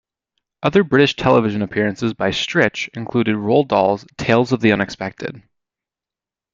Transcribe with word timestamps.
Other 0.63 0.83
British 0.83 1.15
television 1.15 1.61
appearances 1.61 2.15
by 2.15 2.31
Strich 2.31 2.89
included 2.97 3.35
Roald 3.35 3.67
Dahl's 3.67 4.03
"Tales 4.17 4.51
of 4.51 4.59
the 4.59 4.71
Unexpected". 4.71 5.43